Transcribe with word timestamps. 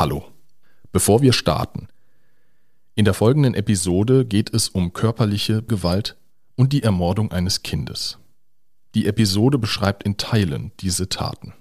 Hallo. 0.00 0.32
Bevor 0.92 1.20
wir 1.20 1.34
starten. 1.34 1.88
In 2.94 3.04
der 3.04 3.12
folgenden 3.12 3.52
Episode 3.52 4.24
geht 4.24 4.48
es 4.54 4.70
um 4.70 4.94
körperliche 4.94 5.62
Gewalt 5.62 6.16
und 6.56 6.72
die 6.72 6.82
Ermordung 6.82 7.32
eines 7.32 7.62
Kindes. 7.62 8.16
Die 8.94 9.04
Episode 9.04 9.58
beschreibt 9.58 10.04
in 10.04 10.16
Teilen 10.16 10.72
diese 10.80 11.10
Taten. 11.10 11.52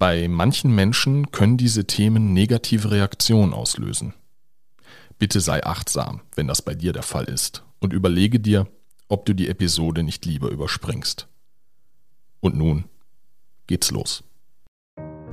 Bei 0.00 0.26
manchen 0.26 0.74
Menschen 0.74 1.30
können 1.30 1.56
diese 1.56 1.86
Themen 1.86 2.32
negative 2.32 2.90
Reaktionen 2.90 3.54
auslösen. 3.54 4.12
Bitte 5.16 5.38
sei 5.38 5.62
achtsam, 5.62 6.22
wenn 6.34 6.48
das 6.48 6.60
bei 6.60 6.74
dir 6.74 6.92
der 6.92 7.04
Fall 7.04 7.26
ist, 7.26 7.62
und 7.78 7.92
überlege 7.92 8.40
dir, 8.40 8.66
ob 9.06 9.26
du 9.26 9.32
die 9.32 9.46
Episode 9.46 10.02
nicht 10.02 10.26
lieber 10.26 10.50
überspringst. 10.50 11.28
Und 12.40 12.56
nun 12.56 12.86
geht's 13.68 13.92
los. 13.92 14.24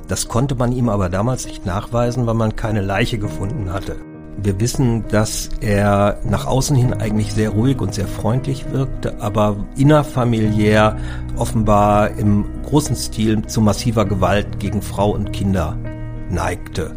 Das 0.07 0.27
konnte 0.27 0.55
man 0.55 0.71
ihm 0.71 0.89
aber 0.89 1.09
damals 1.09 1.45
nicht 1.45 1.65
nachweisen, 1.65 2.27
weil 2.27 2.33
man 2.33 2.55
keine 2.55 2.81
Leiche 2.81 3.17
gefunden 3.17 3.71
hatte. 3.71 3.95
Wir 4.37 4.59
wissen, 4.59 5.07
dass 5.09 5.49
er 5.61 6.19
nach 6.25 6.47
außen 6.47 6.75
hin 6.75 6.93
eigentlich 6.93 7.33
sehr 7.33 7.51
ruhig 7.51 7.79
und 7.79 7.93
sehr 7.93 8.07
freundlich 8.07 8.71
wirkte, 8.71 9.21
aber 9.21 9.55
innerfamiliär 9.77 10.97
offenbar 11.37 12.11
im 12.17 12.45
großen 12.65 12.95
Stil 12.95 13.45
zu 13.45 13.61
massiver 13.61 14.05
Gewalt 14.05 14.59
gegen 14.59 14.81
Frau 14.81 15.11
und 15.11 15.31
Kinder 15.31 15.77
neigte. 16.29 16.91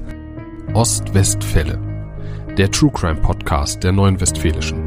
Ostwestfälle, 0.73 1.78
der 2.56 2.70
True 2.70 2.90
Crime 2.92 3.20
Podcast 3.20 3.84
der 3.84 3.92
Neuen 3.92 4.20
Westfälischen. 4.20 4.85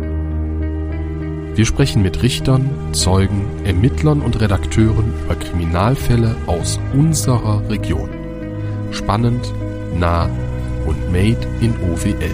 Wir 1.59 1.65
sprechen 1.65 2.01
mit 2.01 2.23
Richtern, 2.23 2.69
Zeugen, 2.93 3.45
Ermittlern 3.65 4.21
und 4.21 4.39
Redakteuren 4.39 5.11
über 5.25 5.35
Kriminalfälle 5.35 6.37
aus 6.47 6.79
unserer 6.93 7.69
Region. 7.69 8.09
Spannend, 8.91 9.53
nah 9.93 10.29
und 10.85 11.11
made 11.11 11.45
in 11.59 11.73
OWL. 11.91 12.31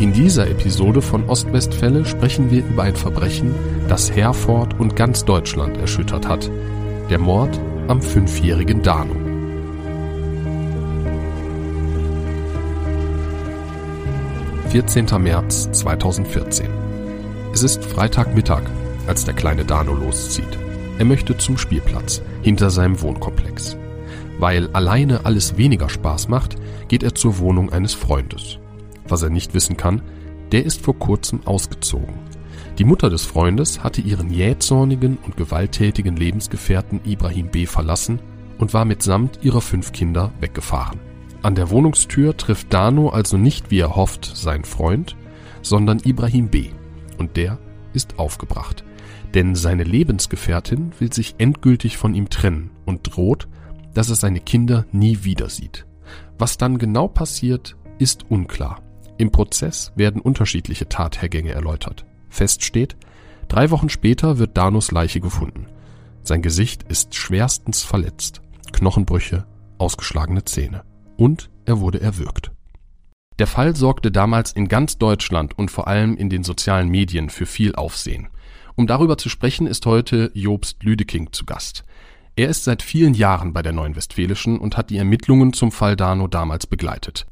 In 0.00 0.12
dieser 0.12 0.50
Episode 0.50 1.00
von 1.00 1.30
Ostwestfälle 1.30 2.04
sprechen 2.04 2.50
wir 2.50 2.62
über 2.66 2.82
ein 2.82 2.94
Verbrechen, 2.94 3.54
das 3.88 4.14
Herford 4.14 4.78
und 4.78 4.96
ganz 4.96 5.24
Deutschland 5.24 5.78
erschüttert 5.78 6.28
hat. 6.28 6.50
Der 7.08 7.18
Mord 7.18 7.58
am 7.88 8.02
fünfjährigen 8.02 8.82
Dano. 8.82 9.16
Vierzehnter 14.68 15.18
März 15.18 15.70
2014 15.72 16.83
es 17.54 17.62
ist 17.62 17.84
Freitagmittag, 17.84 18.62
als 19.06 19.24
der 19.24 19.32
kleine 19.32 19.64
Dano 19.64 19.94
loszieht. 19.94 20.58
Er 20.98 21.04
möchte 21.04 21.38
zum 21.38 21.56
Spielplatz, 21.56 22.20
hinter 22.42 22.68
seinem 22.68 23.00
Wohnkomplex. 23.00 23.76
Weil 24.40 24.68
alleine 24.72 25.24
alles 25.24 25.56
weniger 25.56 25.88
Spaß 25.88 26.26
macht, 26.26 26.56
geht 26.88 27.04
er 27.04 27.14
zur 27.14 27.38
Wohnung 27.38 27.72
eines 27.72 27.94
Freundes. 27.94 28.58
Was 29.06 29.22
er 29.22 29.30
nicht 29.30 29.54
wissen 29.54 29.76
kann, 29.76 30.02
der 30.50 30.64
ist 30.64 30.82
vor 30.82 30.98
kurzem 30.98 31.46
ausgezogen. 31.46 32.18
Die 32.78 32.84
Mutter 32.84 33.08
des 33.08 33.24
Freundes 33.24 33.84
hatte 33.84 34.00
ihren 34.00 34.30
jähzornigen 34.30 35.16
und 35.24 35.36
gewalttätigen 35.36 36.16
Lebensgefährten 36.16 37.02
Ibrahim 37.04 37.50
B. 37.52 37.66
verlassen 37.66 38.18
und 38.58 38.74
war 38.74 38.84
mitsamt 38.84 39.38
ihrer 39.42 39.60
fünf 39.60 39.92
Kinder 39.92 40.32
weggefahren. 40.40 40.98
An 41.42 41.54
der 41.54 41.70
Wohnungstür 41.70 42.36
trifft 42.36 42.74
Dano 42.74 43.10
also 43.10 43.36
nicht 43.36 43.70
wie 43.70 43.78
er 43.78 43.94
hofft 43.94 44.24
seinen 44.24 44.64
Freund, 44.64 45.14
sondern 45.62 46.00
Ibrahim 46.04 46.48
B 46.48 46.70
und 47.18 47.36
der 47.36 47.58
ist 47.92 48.18
aufgebracht. 48.18 48.84
Denn 49.34 49.54
seine 49.54 49.84
Lebensgefährtin 49.84 50.92
will 50.98 51.12
sich 51.12 51.34
endgültig 51.38 51.96
von 51.96 52.14
ihm 52.14 52.30
trennen 52.30 52.70
und 52.84 53.14
droht, 53.14 53.48
dass 53.94 54.10
er 54.10 54.16
seine 54.16 54.40
Kinder 54.40 54.86
nie 54.92 55.24
wieder 55.24 55.48
sieht. 55.48 55.86
Was 56.38 56.58
dann 56.58 56.78
genau 56.78 57.08
passiert, 57.08 57.76
ist 57.98 58.30
unklar. 58.30 58.82
Im 59.16 59.30
Prozess 59.30 59.92
werden 59.94 60.20
unterschiedliche 60.20 60.88
Tathergänge 60.88 61.52
erläutert. 61.52 62.04
Fest 62.28 62.64
steht, 62.64 62.96
drei 63.48 63.70
Wochen 63.70 63.88
später 63.88 64.38
wird 64.38 64.56
Danos 64.56 64.90
Leiche 64.90 65.20
gefunden. 65.20 65.66
Sein 66.22 66.42
Gesicht 66.42 66.84
ist 66.84 67.14
schwerstens 67.14 67.82
verletzt, 67.82 68.40
Knochenbrüche, 68.72 69.46
ausgeschlagene 69.78 70.44
Zähne. 70.44 70.82
Und 71.16 71.50
er 71.64 71.80
wurde 71.80 72.00
erwürgt. 72.00 72.53
Der 73.40 73.48
Fall 73.48 73.74
sorgte 73.74 74.12
damals 74.12 74.52
in 74.52 74.68
ganz 74.68 74.96
Deutschland 74.96 75.58
und 75.58 75.70
vor 75.70 75.88
allem 75.88 76.16
in 76.16 76.30
den 76.30 76.44
sozialen 76.44 76.88
Medien 76.88 77.30
für 77.30 77.46
viel 77.46 77.74
Aufsehen. 77.74 78.28
Um 78.76 78.86
darüber 78.86 79.18
zu 79.18 79.28
sprechen, 79.28 79.66
ist 79.66 79.86
heute 79.86 80.30
Jobst 80.34 80.82
Lüdeking 80.82 81.32
zu 81.32 81.44
Gast. 81.44 81.84
Er 82.36 82.48
ist 82.48 82.64
seit 82.64 82.82
vielen 82.82 83.14
Jahren 83.14 83.52
bei 83.52 83.62
der 83.62 83.72
Neuen 83.72 83.96
Westfälischen 83.96 84.58
und 84.58 84.76
hat 84.76 84.90
die 84.90 84.98
Ermittlungen 84.98 85.52
zum 85.52 85.72
Fall 85.72 85.96
Dano 85.96 86.28
damals 86.28 86.66
begleitet. 86.66 87.26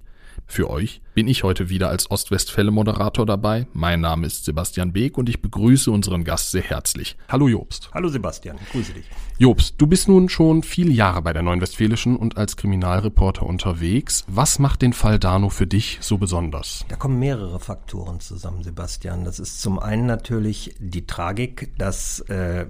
Für 0.46 0.68
euch 0.68 1.00
bin 1.14 1.28
ich 1.28 1.44
heute 1.44 1.68
wieder 1.68 1.88
als 1.88 2.10
Ostwestfälle-Moderator 2.10 3.24
dabei. 3.24 3.66
Mein 3.72 4.00
Name 4.00 4.26
ist 4.26 4.44
Sebastian 4.44 4.92
Beek 4.92 5.16
und 5.16 5.28
ich 5.28 5.40
begrüße 5.40 5.90
unseren 5.90 6.24
Gast 6.24 6.50
sehr 6.50 6.62
herzlich. 6.62 7.16
Hallo 7.28 7.48
Jobst. 7.48 7.90
Hallo 7.94 8.08
Sebastian, 8.08 8.58
grüße 8.70 8.92
dich. 8.92 9.04
Jobst, 9.38 9.74
du 9.78 9.86
bist 9.86 10.08
nun 10.08 10.28
schon 10.28 10.62
viele 10.62 10.92
Jahre 10.92 11.22
bei 11.22 11.32
der 11.32 11.42
Neuen 11.42 11.60
Westfälischen 11.60 12.16
und 12.16 12.36
als 12.36 12.56
Kriminalreporter 12.56 13.46
unterwegs. 13.46 14.24
Was 14.28 14.58
macht 14.58 14.82
den 14.82 14.92
Fall 14.92 15.18
Dano 15.18 15.48
für 15.48 15.66
dich 15.66 15.98
so 16.00 16.18
besonders? 16.18 16.84
Da 16.88 16.96
kommen 16.96 17.18
mehrere 17.18 17.58
Faktoren 17.58 18.20
zusammen, 18.20 18.62
Sebastian. 18.62 19.24
Das 19.24 19.38
ist 19.38 19.60
zum 19.62 19.78
einen 19.78 20.06
natürlich 20.06 20.74
die 20.78 21.06
Tragik, 21.06 21.72
dass 21.78 22.20
äh, 22.28 22.66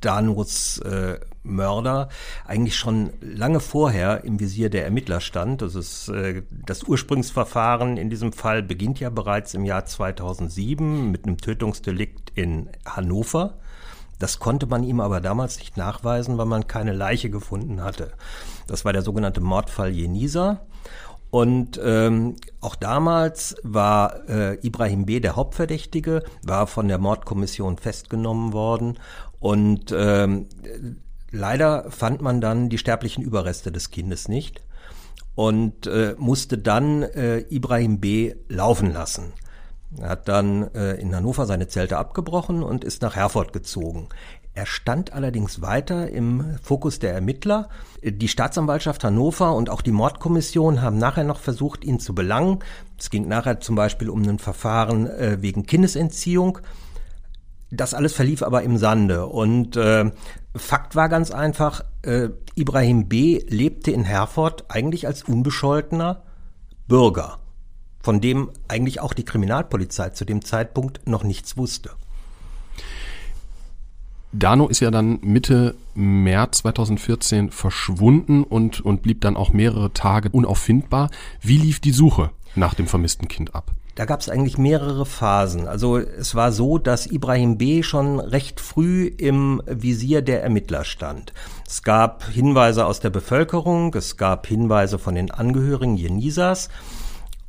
Danos 0.00 0.78
äh, 0.78 1.18
Mörder 1.42 2.08
eigentlich 2.46 2.76
schon 2.76 3.12
lange 3.20 3.60
vorher 3.60 4.24
im 4.24 4.38
Visier 4.38 4.70
der 4.70 4.84
Ermittler 4.84 5.20
stand. 5.20 5.62
Das, 5.62 5.74
ist, 5.74 6.08
äh, 6.08 6.42
das 6.50 6.84
Ursprungsverfahren 6.84 7.96
in 7.96 8.10
diesem 8.10 8.32
Fall 8.32 8.62
beginnt 8.62 9.00
ja 9.00 9.10
bereits 9.10 9.54
im 9.54 9.64
Jahr 9.64 9.86
2007 9.86 11.10
mit 11.10 11.26
einem 11.26 11.38
Tötungsdelikt 11.38 12.32
in 12.34 12.68
Hannover. 12.84 13.58
Das 14.18 14.40
konnte 14.40 14.66
man 14.66 14.82
ihm 14.82 15.00
aber 15.00 15.20
damals 15.20 15.58
nicht 15.58 15.76
nachweisen, 15.76 16.38
weil 16.38 16.46
man 16.46 16.66
keine 16.66 16.92
Leiche 16.92 17.30
gefunden 17.30 17.82
hatte. 17.82 18.12
Das 18.66 18.84
war 18.84 18.92
der 18.92 19.02
sogenannte 19.02 19.40
Mordfall 19.40 19.90
Jenisa. 19.90 20.60
Und 21.30 21.78
ähm, 21.84 22.36
auch 22.62 22.74
damals 22.74 23.56
war 23.62 24.26
äh, 24.28 24.54
Ibrahim 24.66 25.04
B., 25.04 25.20
der 25.20 25.36
Hauptverdächtige, 25.36 26.22
war 26.42 26.66
von 26.66 26.88
der 26.88 26.96
Mordkommission 26.96 27.76
festgenommen 27.76 28.54
worden 28.54 28.98
und 29.40 29.94
ähm, 29.96 30.46
leider 31.30 31.90
fand 31.90 32.20
man 32.22 32.40
dann 32.40 32.68
die 32.68 32.78
sterblichen 32.78 33.22
Überreste 33.22 33.70
des 33.72 33.90
Kindes 33.90 34.28
nicht 34.28 34.62
und 35.34 35.86
äh, 35.86 36.14
musste 36.18 36.58
dann 36.58 37.02
äh, 37.02 37.38
Ibrahim 37.48 38.00
B. 38.00 38.34
laufen 38.48 38.92
lassen. 38.92 39.32
Er 39.96 40.10
hat 40.10 40.28
dann 40.28 40.74
äh, 40.74 40.94
in 40.94 41.14
Hannover 41.14 41.46
seine 41.46 41.68
Zelte 41.68 41.96
abgebrochen 41.96 42.62
und 42.62 42.84
ist 42.84 43.00
nach 43.00 43.16
Herford 43.16 43.52
gezogen. 43.52 44.08
Er 44.58 44.66
stand 44.66 45.12
allerdings 45.12 45.62
weiter 45.62 46.10
im 46.10 46.56
Fokus 46.60 46.98
der 46.98 47.14
Ermittler. 47.14 47.68
Die 48.02 48.26
Staatsanwaltschaft 48.26 49.04
Hannover 49.04 49.54
und 49.54 49.70
auch 49.70 49.82
die 49.82 49.92
Mordkommission 49.92 50.82
haben 50.82 50.98
nachher 50.98 51.22
noch 51.22 51.38
versucht, 51.38 51.84
ihn 51.84 52.00
zu 52.00 52.12
belangen. 52.12 52.58
Es 52.98 53.08
ging 53.08 53.28
nachher 53.28 53.60
zum 53.60 53.76
Beispiel 53.76 54.10
um 54.10 54.28
ein 54.28 54.40
Verfahren 54.40 55.06
äh, 55.06 55.38
wegen 55.40 55.64
Kindesentziehung. 55.64 56.58
Das 57.70 57.94
alles 57.94 58.14
verlief 58.14 58.42
aber 58.42 58.62
im 58.62 58.78
Sande. 58.78 59.26
Und 59.26 59.76
äh, 59.76 60.10
Fakt 60.56 60.96
war 60.96 61.08
ganz 61.08 61.30
einfach, 61.30 61.84
äh, 62.02 62.30
Ibrahim 62.54 63.08
B. 63.08 63.42
lebte 63.48 63.90
in 63.90 64.04
Herford 64.04 64.70
eigentlich 64.70 65.06
als 65.06 65.22
unbescholtener 65.24 66.22
Bürger, 66.86 67.38
von 68.00 68.20
dem 68.20 68.50
eigentlich 68.68 69.00
auch 69.00 69.12
die 69.12 69.24
Kriminalpolizei 69.24 70.10
zu 70.10 70.24
dem 70.24 70.42
Zeitpunkt 70.44 71.06
noch 71.06 71.24
nichts 71.24 71.56
wusste. 71.56 71.90
Dano 74.32 74.68
ist 74.68 74.80
ja 74.80 74.90
dann 74.90 75.20
Mitte 75.22 75.74
März 75.94 76.58
2014 76.58 77.50
verschwunden 77.50 78.44
und, 78.44 78.80
und 78.80 79.02
blieb 79.02 79.22
dann 79.22 79.36
auch 79.36 79.52
mehrere 79.52 79.92
Tage 79.92 80.28
unauffindbar. 80.30 81.10
Wie 81.40 81.56
lief 81.56 81.80
die 81.80 81.92
Suche 81.92 82.30
nach 82.54 82.74
dem 82.74 82.86
vermissten 82.86 83.28
Kind 83.28 83.54
ab? 83.54 83.72
Da 83.98 84.04
gab 84.04 84.20
es 84.20 84.28
eigentlich 84.28 84.58
mehrere 84.58 85.04
Phasen. 85.04 85.66
Also 85.66 85.98
es 85.98 86.36
war 86.36 86.52
so, 86.52 86.78
dass 86.78 87.06
Ibrahim 87.06 87.58
B. 87.58 87.82
schon 87.82 88.20
recht 88.20 88.60
früh 88.60 89.06
im 89.08 89.60
Visier 89.66 90.22
der 90.22 90.40
Ermittler 90.40 90.84
stand. 90.84 91.32
Es 91.66 91.82
gab 91.82 92.22
Hinweise 92.28 92.86
aus 92.86 93.00
der 93.00 93.10
Bevölkerung, 93.10 93.92
es 93.96 94.16
gab 94.16 94.46
Hinweise 94.46 95.00
von 95.00 95.16
den 95.16 95.32
Angehörigen 95.32 95.96
Jenisas. 95.96 96.68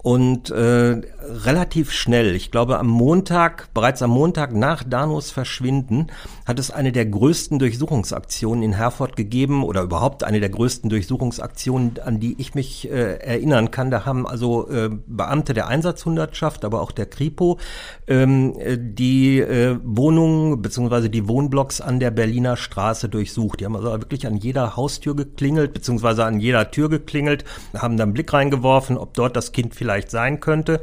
Und 0.01 0.49
äh, 0.49 1.01
relativ 1.21 1.91
schnell, 1.91 2.33
ich 2.33 2.51
glaube 2.51 2.79
am 2.79 2.87
Montag, 2.87 3.73
bereits 3.73 4.01
am 4.01 4.11
Montag 4.11 4.55
nach 4.55 4.81
Danos 4.81 5.29
Verschwinden, 5.29 6.07
hat 6.45 6.57
es 6.57 6.71
eine 6.71 6.93
der 6.93 7.05
größten 7.05 7.59
Durchsuchungsaktionen 7.59 8.63
in 8.63 8.71
Herford 8.71 9.17
gegeben 9.17 9.61
oder 9.61 9.81
überhaupt 9.81 10.23
eine 10.23 10.39
der 10.39 10.47
größten 10.47 10.89
Durchsuchungsaktionen, 10.89 11.99
an 11.99 12.21
die 12.21 12.39
ich 12.39 12.55
mich 12.55 12.89
äh, 12.89 13.17
erinnern 13.17 13.71
kann. 13.71 13.91
Da 13.91 14.05
haben 14.05 14.25
also 14.25 14.69
äh, 14.69 14.89
Beamte 15.05 15.53
der 15.53 15.67
Einsatzhundertschaft, 15.67 16.63
aber 16.63 16.79
auch 16.79 16.93
der 16.93 17.05
Kripo 17.05 17.59
ähm, 18.07 18.53
die 18.77 19.41
äh, 19.41 19.77
Wohnungen 19.83 20.61
bzw. 20.61 21.09
die 21.09 21.27
Wohnblocks 21.27 21.81
an 21.81 21.99
der 21.99 22.11
Berliner 22.11 22.55
Straße 22.55 23.09
durchsucht. 23.09 23.59
Die 23.59 23.65
haben 23.65 23.75
also 23.75 23.91
wirklich 23.91 24.25
an 24.25 24.37
jeder 24.37 24.77
Haustür 24.77 25.13
geklingelt 25.13 25.73
bzw. 25.73 26.21
an 26.21 26.39
jeder 26.39 26.71
Tür 26.71 26.87
geklingelt, 26.87 27.43
haben 27.73 27.97
dann 27.97 28.07
einen 28.07 28.13
Blick 28.13 28.31
reingeworfen, 28.31 28.97
ob 28.97 29.13
dort 29.13 29.35
das 29.35 29.51
Kind 29.51 29.75
vielleicht 29.75 29.88
vielleicht 29.89 30.11
sein 30.11 30.39
könnte. 30.39 30.81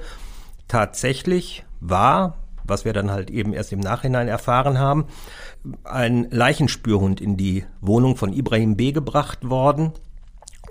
Tatsächlich 0.67 1.65
war, 1.79 2.39
was 2.65 2.85
wir 2.85 2.93
dann 2.93 3.13
halt 3.13 3.31
eben 3.31 3.53
erst 3.53 3.73
im 3.73 3.79
Nachhinein 3.79 4.27
erfahren 4.27 4.81
haben, 4.81 5.05
ein 5.85 6.29
Leichenspürhund 6.31 7.21
in 7.21 7.37
die 7.37 7.65
Wohnung 7.81 8.17
von 8.17 8.33
Ibrahim 8.33 8.77
B. 8.77 8.91
gebracht 8.91 9.49
worden, 9.49 9.93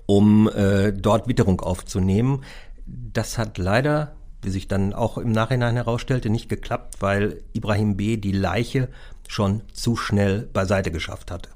um 0.06 0.50
äh, 0.50 0.92
dort 0.92 1.30
Witterung 1.30 1.62
aufzunehmen. 1.62 2.44
Das 2.86 3.38
hat 3.38 3.58
leider, 3.58 4.16
wie 4.42 4.50
sich 4.50 4.68
dann 4.68 4.94
auch 4.94 5.18
im 5.18 5.31
Nachhinein 5.31 5.76
herausstellte, 5.76 6.30
nicht 6.30 6.50
geklappt, 6.50 6.96
weil 7.00 7.42
Ibrahim 7.54 7.96
B. 7.96 8.18
die 8.18 8.34
Leiche 8.34 8.90
schon 9.30 9.62
zu 9.72 9.96
schnell 9.96 10.42
beiseite 10.52 10.92
geschafft 10.92 11.31
hatte. 11.31 11.55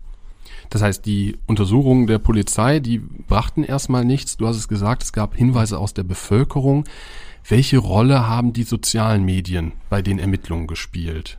Das 0.70 0.82
heißt, 0.82 1.06
die 1.06 1.38
Untersuchungen 1.48 2.08
der 2.08 2.20
Polizei, 2.20 2.80
die 2.80 3.00
brachten 3.00 3.64
erstmal 3.64 4.06
nichts. 4.06 4.38
Du 4.38 4.48
hast 4.48 4.58
es 4.58 4.68
gesagt, 4.68 5.04
es 5.04 5.14
gab 5.14 5.36
Hinweise 5.36 5.78
aus 5.78 5.94
der 5.94 6.04
Bevölkerung. 6.04 6.86
Welche 7.48 7.78
Rolle 7.78 8.28
haben 8.28 8.54
die 8.54 8.64
sozialen 8.64 9.24
Medien 9.24 9.74
bei 9.90 10.02
den 10.02 10.20
Ermittlungen 10.20 10.68
gespielt? 10.68 11.38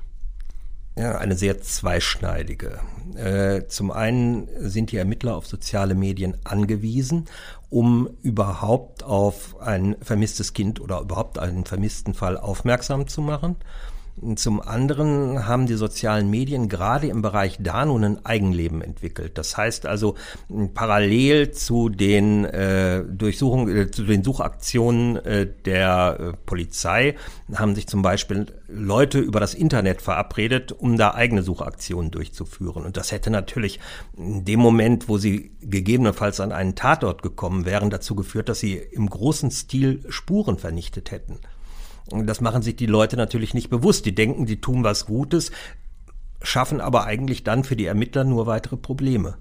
Ja, 0.97 1.19
eine 1.19 1.37
sehr 1.37 1.63
zweischneidige. 1.63 2.81
Äh, 3.15 3.67
zum 3.69 3.91
einen 3.91 4.49
sind 4.59 4.93
die 4.93 4.97
Ermittler 4.97 5.37
auf 5.37 5.47
soziale 5.47 5.95
Medien 5.95 6.37
angewiesen, 6.45 7.27
um 7.71 8.11
überhaupt 8.23 9.03
auf 9.05 9.61
ein 9.61 9.97
vermisstes 10.03 10.53
Kind 10.53 10.81
oder 10.81 11.01
überhaupt 11.01 11.39
einen 11.39 11.65
vermissten 11.65 12.15
Fall 12.15 12.37
aufmerksam 12.37 13.07
zu 13.07 13.23
machen. 13.23 13.57
Zum 14.35 14.61
anderen 14.61 15.47
haben 15.47 15.67
die 15.67 15.75
sozialen 15.75 16.29
Medien 16.29 16.69
gerade 16.69 17.07
im 17.07 17.23
Bereich 17.23 17.57
Dano 17.59 17.97
ein 17.97 18.25
Eigenleben 18.25 18.83
entwickelt. 18.83 19.39
Das 19.39 19.57
heißt 19.57 19.87
also, 19.87 20.15
parallel 20.75 21.53
zu 21.53 21.89
den 21.89 22.45
äh, 22.45 23.03
Durchsuchungen, 23.05 23.77
äh, 23.77 23.91
zu 23.91 24.05
den 24.05 24.23
Suchaktionen 24.23 25.17
äh, 25.17 25.47
der 25.65 26.17
äh, 26.21 26.33
Polizei 26.45 27.17
haben 27.55 27.75
sich 27.75 27.87
zum 27.87 28.03
Beispiel 28.03 28.47
Leute 28.69 29.19
über 29.19 29.41
das 29.41 29.55
Internet 29.55 30.03
verabredet, 30.03 30.73
um 30.73 30.97
da 30.97 31.15
eigene 31.15 31.43
Suchaktionen 31.43 32.11
durchzuführen. 32.11 32.85
Und 32.85 32.97
das 32.97 33.13
hätte 33.13 33.31
natürlich 33.31 33.81
in 34.17 34.45
dem 34.45 34.61
Moment, 34.61 35.09
wo 35.09 35.19
sie 35.19 35.53
gegebenenfalls 35.61 36.41
an 36.41 36.53
einen 36.53 36.75
Tatort 36.75 37.23
gekommen 37.23 37.65
wären, 37.65 37.91
dazu 37.91 38.15
geführt, 38.15 38.49
dass 38.49 38.61
sie 38.61 38.77
im 38.77 39.09
großen 39.09 39.51
Stil 39.51 40.05
Spuren 40.09 40.59
vernichtet 40.59 41.11
hätten. 41.11 41.39
Das 42.09 42.41
machen 42.41 42.63
sich 42.63 42.77
die 42.77 42.87
Leute 42.87 43.17
natürlich 43.17 43.55
nicht 43.55 43.71
bewusst. 43.71 44.07
Die 44.07 44.15
denken, 44.15 44.47
die 44.47 44.61
tun 44.61 44.85
was 44.85 45.07
Gutes, 45.07 45.53
schaffen 46.43 46.81
aber 46.81 47.05
eigentlich 47.05 47.45
dann 47.45 47.65
für 47.65 47.77
die 47.77 47.87
Ermittler 47.87 48.25
nur 48.25 48.47
weitere 48.47 48.77
Probleme. 48.77 49.37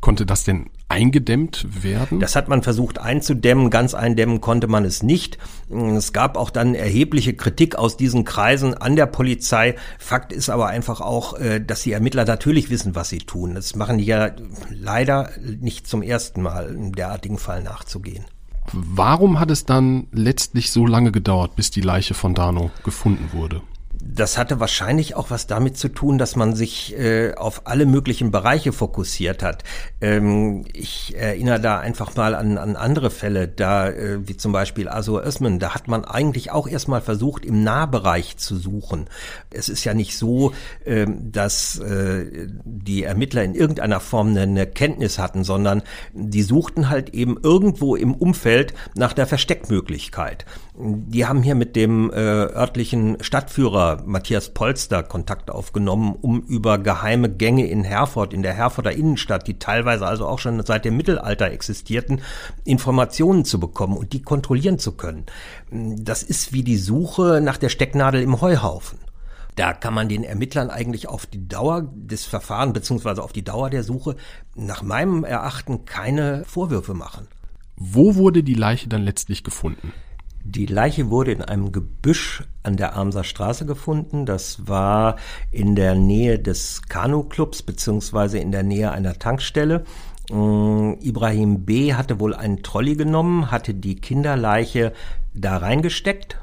Konnte 0.00 0.26
das 0.26 0.44
denn 0.44 0.70
eingedämmt 0.88 1.66
werden? 1.82 2.20
Das 2.20 2.36
hat 2.36 2.48
man 2.48 2.62
versucht 2.62 2.98
einzudämmen. 2.98 3.70
Ganz 3.70 3.94
eindämmen 3.94 4.40
konnte 4.40 4.66
man 4.66 4.84
es 4.84 5.02
nicht. 5.02 5.38
Es 5.70 6.12
gab 6.12 6.36
auch 6.36 6.50
dann 6.50 6.74
erhebliche 6.74 7.34
Kritik 7.34 7.76
aus 7.76 7.96
diesen 7.96 8.24
Kreisen 8.24 8.74
an 8.74 8.96
der 8.96 9.06
Polizei. 9.06 9.76
Fakt 9.98 10.32
ist 10.32 10.50
aber 10.50 10.66
einfach 10.66 11.00
auch, 11.00 11.38
äh, 11.38 11.60
dass 11.60 11.82
die 11.82 11.92
Ermittler 11.92 12.24
natürlich 12.24 12.68
wissen, 12.70 12.94
was 12.94 13.08
sie 13.08 13.20
tun. 13.20 13.54
Das 13.54 13.74
machen 13.74 13.98
die 13.98 14.04
ja 14.04 14.32
leider 14.70 15.30
nicht 15.60 15.86
zum 15.86 16.02
ersten 16.02 16.42
Mal, 16.42 16.68
im 16.74 16.94
derartigen 16.94 17.38
Fall 17.38 17.62
nachzugehen. 17.62 18.24
Warum 18.72 19.38
hat 19.38 19.50
es 19.50 19.64
dann 19.64 20.06
letztlich 20.12 20.70
so 20.70 20.86
lange 20.86 21.12
gedauert, 21.12 21.56
bis 21.56 21.70
die 21.70 21.82
Leiche 21.82 22.14
von 22.14 22.34
Dano 22.34 22.70
gefunden 22.84 23.30
wurde? 23.32 23.62
Das 24.14 24.38
hatte 24.38 24.60
wahrscheinlich 24.60 25.16
auch 25.16 25.30
was 25.30 25.46
damit 25.46 25.76
zu 25.76 25.88
tun, 25.88 26.18
dass 26.18 26.36
man 26.36 26.54
sich 26.54 26.98
äh, 26.98 27.34
auf 27.34 27.62
alle 27.66 27.86
möglichen 27.86 28.30
Bereiche 28.30 28.72
fokussiert 28.72 29.42
hat. 29.42 29.64
Ähm, 30.00 30.64
ich 30.72 31.14
erinnere 31.16 31.60
da 31.60 31.78
einfach 31.78 32.14
mal 32.16 32.34
an, 32.34 32.58
an 32.58 32.76
andere 32.76 33.10
Fälle, 33.10 33.48
da 33.48 33.88
äh, 33.88 34.26
wie 34.26 34.36
zum 34.36 34.52
Beispiel 34.52 34.88
Azur 34.88 35.24
Özmen, 35.24 35.58
da 35.58 35.74
hat 35.74 35.88
man 35.88 36.04
eigentlich 36.04 36.50
auch 36.50 36.68
erstmal 36.68 37.00
versucht, 37.00 37.44
im 37.44 37.62
Nahbereich 37.62 38.36
zu 38.36 38.56
suchen. 38.56 39.06
Es 39.50 39.68
ist 39.68 39.84
ja 39.84 39.94
nicht 39.94 40.16
so, 40.16 40.52
äh, 40.84 41.06
dass 41.08 41.78
äh, 41.78 42.48
die 42.64 43.04
Ermittler 43.04 43.42
in 43.42 43.54
irgendeiner 43.54 44.00
Form 44.00 44.28
eine, 44.28 44.42
eine 44.42 44.66
Kenntnis 44.66 45.18
hatten, 45.18 45.44
sondern 45.44 45.82
die 46.12 46.42
suchten 46.42 46.90
halt 46.90 47.10
eben 47.14 47.38
irgendwo 47.42 47.96
im 47.96 48.14
Umfeld 48.14 48.74
nach 48.94 49.12
der 49.12 49.26
Versteckmöglichkeit. 49.26 50.44
Die 50.74 51.26
haben 51.26 51.42
hier 51.42 51.54
mit 51.54 51.76
dem 51.76 52.10
äh, 52.10 52.16
örtlichen 52.16 53.22
Stadtführer 53.22 54.04
Matthias 54.06 54.48
Polster 54.54 55.02
Kontakt 55.02 55.50
aufgenommen, 55.50 56.16
um 56.18 56.40
über 56.40 56.78
geheime 56.78 57.28
Gänge 57.28 57.66
in 57.66 57.84
Herford, 57.84 58.32
in 58.32 58.42
der 58.42 58.54
Herforder 58.54 58.92
Innenstadt, 58.92 59.46
die 59.46 59.58
teilweise 59.58 60.06
also 60.06 60.26
auch 60.26 60.38
schon 60.38 60.64
seit 60.64 60.86
dem 60.86 60.96
Mittelalter 60.96 61.50
existierten, 61.50 62.22
Informationen 62.64 63.44
zu 63.44 63.60
bekommen 63.60 63.98
und 63.98 64.14
die 64.14 64.22
kontrollieren 64.22 64.78
zu 64.78 64.92
können. 64.92 65.26
Das 65.70 66.22
ist 66.22 66.54
wie 66.54 66.64
die 66.64 66.78
Suche 66.78 67.42
nach 67.42 67.58
der 67.58 67.68
Stecknadel 67.68 68.22
im 68.22 68.40
Heuhaufen. 68.40 68.98
Da 69.56 69.74
kann 69.74 69.92
man 69.92 70.08
den 70.08 70.24
Ermittlern 70.24 70.70
eigentlich 70.70 71.06
auf 71.06 71.26
die 71.26 71.46
Dauer 71.46 71.86
des 71.94 72.24
Verfahrens 72.24 72.72
beziehungsweise 72.72 73.22
auf 73.22 73.34
die 73.34 73.44
Dauer 73.44 73.68
der 73.68 73.82
Suche 73.82 74.16
nach 74.54 74.82
meinem 74.82 75.24
Erachten 75.24 75.84
keine 75.84 76.46
Vorwürfe 76.46 76.94
machen. 76.94 77.28
Wo 77.76 78.14
wurde 78.14 78.42
die 78.42 78.54
Leiche 78.54 78.88
dann 78.88 79.02
letztlich 79.02 79.44
gefunden? 79.44 79.92
Die 80.44 80.66
Leiche 80.66 81.08
wurde 81.08 81.32
in 81.32 81.42
einem 81.42 81.70
Gebüsch 81.70 82.42
an 82.62 82.76
der 82.76 82.96
Amser 82.96 83.22
Straße 83.22 83.64
gefunden. 83.64 84.26
Das 84.26 84.66
war 84.66 85.16
in 85.50 85.76
der 85.76 85.94
Nähe 85.94 86.38
des 86.38 86.82
Kanu-Clubs 86.88 87.62
beziehungsweise 87.62 88.38
in 88.38 88.50
der 88.50 88.64
Nähe 88.64 88.90
einer 88.90 89.18
Tankstelle. 89.18 89.84
Mm, 90.30 90.94
Ibrahim 91.00 91.64
B. 91.64 91.94
hatte 91.94 92.18
wohl 92.18 92.34
einen 92.34 92.62
Trolley 92.62 92.96
genommen, 92.96 93.50
hatte 93.50 93.72
die 93.72 93.96
Kinderleiche 93.96 94.92
da 95.32 95.58
reingesteckt 95.58 96.38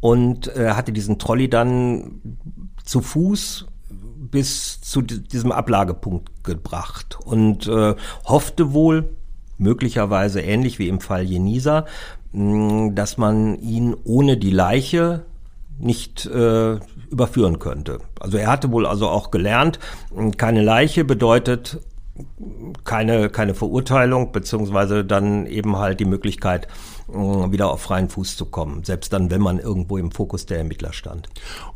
und 0.00 0.54
äh, 0.56 0.70
hatte 0.72 0.92
diesen 0.92 1.18
Trolley 1.18 1.48
dann 1.48 2.20
zu 2.84 3.00
Fuß 3.00 3.66
bis 4.30 4.80
zu 4.80 5.02
diesem 5.02 5.52
Ablagepunkt 5.52 6.44
gebracht 6.44 7.18
und 7.24 7.66
äh, 7.68 7.94
hoffte 8.24 8.72
wohl, 8.72 9.16
möglicherweise 9.58 10.40
ähnlich 10.40 10.78
wie 10.78 10.88
im 10.88 11.00
Fall 11.00 11.24
Jenisa, 11.24 11.86
dass 12.32 13.16
man 13.16 13.58
ihn 13.60 13.96
ohne 14.04 14.36
die 14.36 14.50
Leiche 14.50 15.24
nicht 15.78 16.26
äh, 16.26 16.78
überführen 17.10 17.58
könnte. 17.58 18.00
Also 18.20 18.38
er 18.38 18.48
hatte 18.48 18.72
wohl 18.72 18.86
also 18.86 19.08
auch 19.08 19.30
gelernt, 19.30 19.78
keine 20.36 20.62
Leiche 20.62 21.04
bedeutet 21.04 21.80
keine, 22.84 23.28
keine 23.28 23.54
Verurteilung, 23.54 24.32
beziehungsweise 24.32 25.04
dann 25.04 25.46
eben 25.46 25.76
halt 25.76 26.00
die 26.00 26.04
Möglichkeit, 26.06 26.66
wieder 27.08 27.70
auf 27.70 27.82
freien 27.82 28.08
Fuß 28.08 28.36
zu 28.36 28.46
kommen, 28.46 28.84
selbst 28.84 29.12
dann, 29.12 29.30
wenn 29.30 29.40
man 29.40 29.58
irgendwo 29.58 29.98
im 29.98 30.10
Fokus 30.10 30.46
der 30.46 30.58
Ermittler 30.58 30.92
stand. 30.92 31.28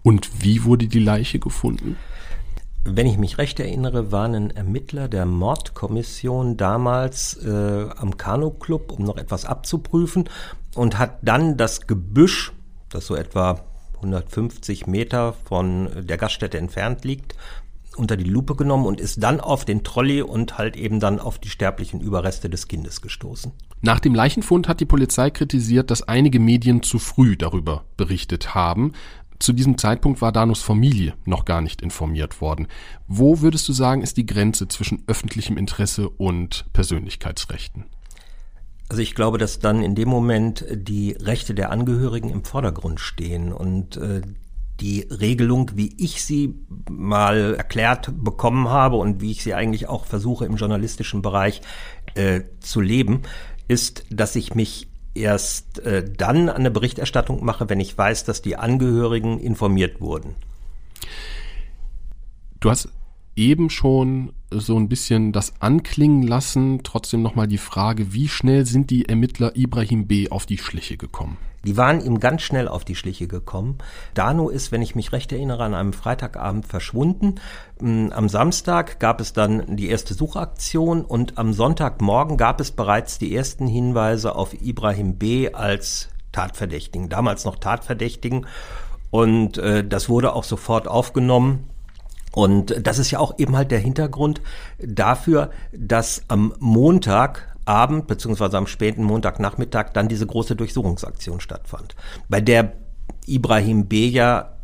Und 0.03 0.43
wie 0.43 0.65
wurde 0.65 0.87
die 0.87 0.99
Leiche 0.99 1.39
gefunden? 1.39 1.97
Wenn 2.85 3.07
ich 3.07 3.19
mich 3.19 3.39
recht 3.39 3.61
erinnere, 3.61 4.11
waren 4.11 4.35
ein 4.35 4.51
Ermittler 4.51 5.09
der 5.09 5.27
Mordkommission 5.27 6.57
damals 6.57 7.35
äh, 7.45 7.89
am 7.97 8.17
Kanu-Club, 8.17 8.93
um 8.93 9.05
noch 9.05 9.17
etwas 9.17 9.45
abzuprüfen 9.45 10.29
und 10.75 10.99
hat 10.99 11.19
dann 11.23 11.57
das 11.57 11.87
Gebüsch, 11.87 12.53
das 12.89 13.07
so 13.07 13.15
etwa 13.15 13.61
150 13.97 14.87
Meter 14.87 15.35
von 15.45 15.91
der 16.07 16.17
Gaststätte 16.17 16.57
entfernt 16.59 17.05
liegt, 17.05 17.35
unter 17.97 18.17
die 18.17 18.25
Lupe 18.25 18.57
genommen 18.57 18.87
und 18.87 19.01
ist 19.01 19.23
dann 19.23 19.41
auf 19.41 19.65
den 19.65 19.85
Trolley 19.85 20.23
und 20.23 20.59
halt 20.59 20.77
eben 20.77 21.01
dann 21.01 21.19
auf 21.19 21.39
die 21.39 21.51
sterblichen 21.51 22.01
Überreste 22.01 22.49
des 22.49 22.69
Kindes 22.69 23.03
gestoßen. 23.03 23.53
Nach 23.83 24.01
dem 24.01 24.15
Leichenfund 24.15 24.69
hat 24.69 24.81
die 24.81 24.87
Polizei 24.87 25.31
kritisiert, 25.31 25.91
dass 25.91 26.03
einige 26.03 26.39
Medien 26.39 26.83
zu 26.83 26.99
früh 26.99 27.37
darüber 27.37 27.85
berichtet 27.97 28.55
haben. 28.55 28.93
Zu 29.41 29.55
diesem 29.55 29.79
Zeitpunkt 29.79 30.21
war 30.21 30.33
Danos 30.33 30.61
Familie 30.61 31.15
noch 31.25 31.47
gar 31.47 31.63
nicht 31.63 31.81
informiert 31.81 32.43
worden. 32.43 32.69
Wo 33.09 33.41
würdest 33.41 33.67
du 33.69 33.73
sagen, 33.73 34.03
ist 34.03 34.19
die 34.19 34.27
Grenze 34.27 34.69
zwischen 34.69 35.03
öffentlichem 35.07 35.57
Interesse 35.57 36.11
und 36.11 36.67
Persönlichkeitsrechten? 36.75 37.87
Also 38.91 39.01
ich 39.01 39.15
glaube, 39.15 39.39
dass 39.39 39.59
dann 39.59 39.83
in 39.83 39.95
dem 39.95 40.11
Moment 40.11 40.67
die 40.71 41.13
Rechte 41.13 41.55
der 41.55 41.71
Angehörigen 41.71 42.29
im 42.29 42.45
Vordergrund 42.45 43.01
stehen 43.01 43.53
und 43.53 43.97
äh, 43.97 44.21
die 44.81 45.07
Regelung, 45.11 45.71
wie 45.75 45.95
ich 45.97 46.23
sie 46.23 46.55
mal 46.91 47.55
erklärt 47.55 48.13
bekommen 48.23 48.69
habe 48.69 48.97
und 48.97 49.23
wie 49.23 49.31
ich 49.31 49.43
sie 49.43 49.55
eigentlich 49.55 49.89
auch 49.89 50.05
versuche 50.05 50.45
im 50.45 50.57
journalistischen 50.57 51.23
Bereich 51.23 51.63
äh, 52.15 52.43
zu 52.61 52.83
leben, 52.83 53.23
ist, 53.69 54.05
dass 54.11 54.37
ich 54.37 54.55
mich 54.55 54.90
erst 55.15 55.81
äh, 55.81 56.05
dann 56.05 56.49
eine 56.49 56.71
Berichterstattung 56.71 57.45
mache, 57.45 57.69
wenn 57.69 57.81
ich 57.81 57.97
weiß, 57.97 58.25
dass 58.25 58.43
die 58.43 58.57
Angehörigen 58.57 59.39
informiert 59.39 60.01
wurden. 60.01 60.35
Du 62.61 62.71
hast 62.71 62.89
eben 63.41 63.71
schon 63.71 64.33
so 64.51 64.77
ein 64.77 64.89
bisschen 64.89 65.33
das 65.33 65.55
anklingen 65.61 66.23
lassen. 66.23 66.83
Trotzdem 66.83 67.23
nochmal 67.23 67.47
die 67.49 67.59
Frage, 67.59 68.13
wie 68.13 68.29
schnell 68.29 68.67
sind 68.67 68.91
die 68.91 69.09
Ermittler 69.09 69.57
Ibrahim 69.57 70.07
B. 70.07 70.29
auf 70.29 70.45
die 70.45 70.59
Schliche 70.59 70.99
gekommen? 70.99 71.39
Die 71.65 71.77
waren 71.77 72.01
ihm 72.01 72.21
ganz 72.21 72.43
schnell 72.43 72.69
auf 72.69 72.85
die 72.85 72.95
Schliche 72.95 73.29
gekommen. 73.29 73.79
Dano 74.15 74.49
ist, 74.49 74.73
wenn 74.73 74.83
ich 74.83 74.95
mich 74.95 75.13
recht 75.13 75.33
erinnere, 75.33 75.65
an 75.65 75.75
einem 75.75 75.93
Freitagabend 75.93 76.67
verschwunden. 76.67 77.37
Mm, 77.81 78.09
am 78.13 78.29
Samstag 78.29 78.99
gab 78.99 79.21
es 79.21 79.33
dann 79.33 79.77
die 79.77 79.89
erste 79.89 80.15
Suchaktion 80.15 81.03
und 81.03 81.39
am 81.39 81.53
Sonntagmorgen 81.53 82.37
gab 82.37 82.61
es 82.61 82.71
bereits 82.71 83.19
die 83.19 83.35
ersten 83.35 83.67
Hinweise 83.67 84.35
auf 84.35 84.55
Ibrahim 84.61 85.17
B. 85.17 85.53
als 85.53 86.09
Tatverdächtigen, 86.33 87.09
damals 87.09 87.45
noch 87.45 87.57
Tatverdächtigen. 87.57 88.47
Und 89.11 89.59
äh, 89.59 89.87
das 89.87 90.09
wurde 90.09 90.35
auch 90.35 90.45
sofort 90.45 90.89
aufgenommen. 90.89 91.70
Und 92.33 92.75
das 92.87 92.99
ist 92.99 93.11
ja 93.11 93.19
auch 93.19 93.39
eben 93.39 93.57
halt 93.57 93.71
der 93.71 93.81
Hintergrund 93.81 94.41
dafür, 94.79 95.51
dass 95.73 96.23
am 96.29 96.55
Montagabend 96.59 98.07
beziehungsweise 98.07 98.57
am 98.57 98.67
späten 98.67 99.03
Montagnachmittag 99.03 99.91
dann 99.93 100.09
diese 100.09 100.27
große 100.27 100.55
Durchsuchungsaktion 100.57 101.41
stattfand, 101.41 101.97
bei 102.29 102.41
der 102.41 102.73
Ibrahim 103.27 103.87
B. 103.87 104.07
ja 104.07 104.57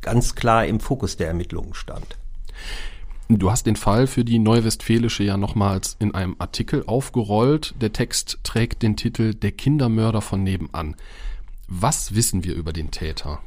ganz 0.00 0.34
klar 0.34 0.64
im 0.64 0.80
Fokus 0.80 1.16
der 1.16 1.28
Ermittlungen 1.28 1.74
stand. 1.74 2.16
Du 3.28 3.50
hast 3.50 3.66
den 3.66 3.76
Fall 3.76 4.08
für 4.08 4.24
die 4.24 4.40
Neuwestfälische 4.40 5.22
ja 5.22 5.36
nochmals 5.36 5.94
in 6.00 6.14
einem 6.14 6.34
Artikel 6.40 6.82
aufgerollt. 6.86 7.74
Der 7.80 7.92
Text 7.92 8.40
trägt 8.42 8.82
den 8.82 8.96
Titel 8.96 9.34
Der 9.34 9.52
Kindermörder 9.52 10.20
von 10.20 10.42
nebenan. 10.42 10.96
Was 11.68 12.14
wissen 12.16 12.42
wir 12.42 12.54
über 12.54 12.72
den 12.72 12.90
Täter? 12.90 13.40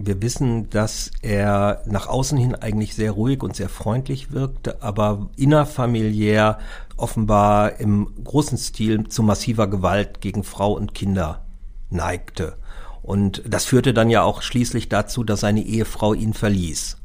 Wir 0.00 0.22
wissen, 0.22 0.70
dass 0.70 1.10
er 1.22 1.82
nach 1.86 2.06
außen 2.06 2.38
hin 2.38 2.54
eigentlich 2.54 2.94
sehr 2.94 3.10
ruhig 3.10 3.42
und 3.42 3.56
sehr 3.56 3.68
freundlich 3.68 4.30
wirkte, 4.30 4.80
aber 4.80 5.28
innerfamiliär 5.36 6.58
offenbar 6.96 7.80
im 7.80 8.08
großen 8.22 8.58
Stil 8.58 9.08
zu 9.08 9.24
massiver 9.24 9.66
Gewalt 9.66 10.20
gegen 10.20 10.44
Frau 10.44 10.72
und 10.72 10.94
Kinder 10.94 11.44
neigte. 11.90 12.56
Und 13.02 13.42
das 13.44 13.64
führte 13.64 13.92
dann 13.92 14.08
ja 14.08 14.22
auch 14.22 14.42
schließlich 14.42 14.88
dazu, 14.88 15.24
dass 15.24 15.40
seine 15.40 15.62
Ehefrau 15.62 16.14
ihn 16.14 16.32
verließ. 16.32 16.98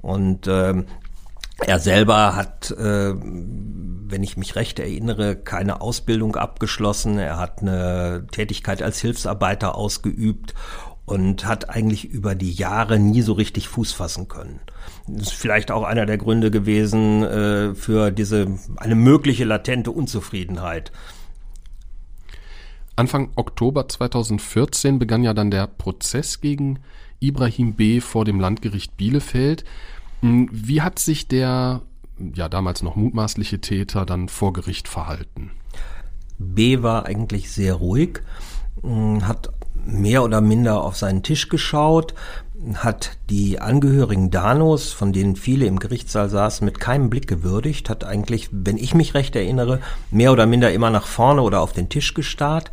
Und 0.00 0.46
äh, 0.46 0.84
er 1.66 1.78
selber 1.80 2.34
hat, 2.34 2.70
äh, 2.70 3.12
wenn 3.14 4.22
ich 4.22 4.38
mich 4.38 4.56
recht 4.56 4.78
erinnere, 4.78 5.36
keine 5.36 5.82
Ausbildung 5.82 6.36
abgeschlossen. 6.36 7.18
Er 7.18 7.38
hat 7.38 7.60
eine 7.60 8.26
Tätigkeit 8.30 8.82
als 8.82 9.00
Hilfsarbeiter 9.00 9.74
ausgeübt 9.74 10.54
und 11.06 11.46
hat 11.46 11.70
eigentlich 11.70 12.04
über 12.04 12.34
die 12.34 12.52
Jahre 12.52 12.98
nie 12.98 13.22
so 13.22 13.32
richtig 13.32 13.68
Fuß 13.68 13.92
fassen 13.92 14.28
können. 14.28 14.60
Das 15.06 15.28
ist 15.28 15.34
vielleicht 15.34 15.70
auch 15.70 15.84
einer 15.84 16.04
der 16.04 16.18
Gründe 16.18 16.50
gewesen 16.50 17.22
äh, 17.22 17.74
für 17.74 18.10
diese 18.10 18.58
eine 18.76 18.96
mögliche 18.96 19.44
latente 19.44 19.92
Unzufriedenheit. 19.92 20.90
Anfang 22.96 23.30
Oktober 23.36 23.88
2014 23.88 24.98
begann 24.98 25.22
ja 25.22 25.32
dann 25.32 25.50
der 25.50 25.66
Prozess 25.66 26.40
gegen 26.40 26.80
Ibrahim 27.20 27.74
B. 27.74 28.00
vor 28.00 28.24
dem 28.24 28.40
Landgericht 28.40 28.96
Bielefeld. 28.96 29.64
Hm, 30.22 30.48
wie 30.50 30.82
hat 30.82 30.98
sich 30.98 31.28
der 31.28 31.82
ja 32.34 32.48
damals 32.48 32.82
noch 32.82 32.96
mutmaßliche 32.96 33.60
Täter 33.60 34.06
dann 34.06 34.28
vor 34.28 34.52
Gericht 34.52 34.88
verhalten? 34.88 35.50
B 36.38 36.82
war 36.82 37.06
eigentlich 37.06 37.50
sehr 37.50 37.74
ruhig, 37.74 38.20
hm, 38.82 39.26
hat 39.28 39.50
mehr 39.86 40.22
oder 40.22 40.40
minder 40.40 40.82
auf 40.82 40.96
seinen 40.96 41.22
Tisch 41.22 41.48
geschaut, 41.48 42.14
hat 42.74 43.18
die 43.30 43.60
Angehörigen 43.60 44.30
Danos, 44.30 44.92
von 44.92 45.12
denen 45.12 45.36
viele 45.36 45.66
im 45.66 45.78
Gerichtssaal 45.78 46.28
saßen, 46.28 46.64
mit 46.64 46.80
keinem 46.80 47.10
Blick 47.10 47.28
gewürdigt, 47.28 47.88
hat 47.88 48.04
eigentlich, 48.04 48.48
wenn 48.50 48.76
ich 48.76 48.94
mich 48.94 49.14
recht 49.14 49.36
erinnere, 49.36 49.80
mehr 50.10 50.32
oder 50.32 50.46
minder 50.46 50.72
immer 50.72 50.90
nach 50.90 51.06
vorne 51.06 51.42
oder 51.42 51.60
auf 51.60 51.72
den 51.72 51.88
Tisch 51.88 52.14
gestarrt. 52.14 52.70